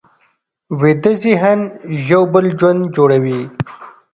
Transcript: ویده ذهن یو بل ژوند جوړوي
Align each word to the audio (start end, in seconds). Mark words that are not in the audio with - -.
ویده 0.79 1.11
ذهن 1.23 1.59
یو 2.09 2.23
بل 2.33 2.45
ژوند 2.59 2.81
جوړوي 2.95 3.41